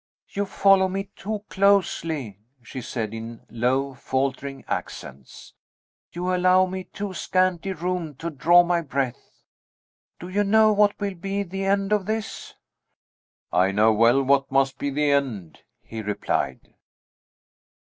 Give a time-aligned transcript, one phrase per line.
[0.29, 5.53] "You follow me too closely," she said, in low, faltering accents;
[6.11, 9.43] "you allow me too scanty room to draw my breath.
[10.19, 12.55] Do you know what will be the end of this?"
[13.53, 16.73] "I know well what must be the end," he replied.